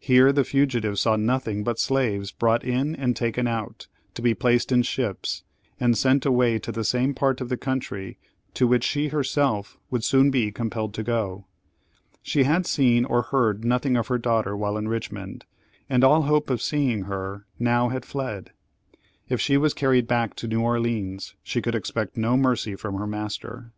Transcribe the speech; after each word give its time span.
Here 0.00 0.32
the 0.32 0.44
fugitive 0.44 0.98
saw 0.98 1.16
nothing 1.16 1.64
but 1.64 1.78
slaves 1.78 2.30
brought 2.30 2.62
in 2.62 2.94
and 2.94 3.16
taken 3.16 3.46
out, 3.46 3.86
to 4.12 4.20
be 4.20 4.34
placed 4.34 4.70
in 4.70 4.82
ships 4.82 5.44
and 5.80 5.96
sent 5.96 6.26
away 6.26 6.58
to 6.58 6.70
the 6.70 6.84
same 6.84 7.14
part 7.14 7.40
of 7.40 7.48
the 7.48 7.56
country 7.56 8.18
to 8.52 8.66
which 8.66 8.84
she 8.84 9.08
herself 9.08 9.78
would 9.90 10.04
soon 10.04 10.30
be 10.30 10.52
compelled 10.52 10.92
to 10.92 11.02
go. 11.02 11.46
She 12.22 12.42
had 12.44 12.66
seen 12.66 13.06
or 13.06 13.22
heard 13.22 13.64
nothing 13.64 13.96
of 13.96 14.08
her 14.08 14.18
daughter 14.18 14.54
while 14.54 14.76
in 14.76 14.88
Richmond, 14.88 15.46
and 15.88 16.04
all 16.04 16.24
hope 16.24 16.50
of 16.50 16.60
seeing 16.60 17.04
her 17.04 17.46
now 17.58 17.88
had 17.88 18.04
fled. 18.04 18.52
If 19.30 19.40
she 19.40 19.56
was 19.56 19.72
carried 19.72 20.06
back 20.06 20.36
to 20.36 20.46
New 20.46 20.60
Orleans, 20.60 21.34
she 21.42 21.62
could 21.62 21.74
expect 21.74 22.18
no 22.18 22.36
mercy 22.36 22.76
from 22.76 22.96
her 22.96 23.06
master. 23.06 23.72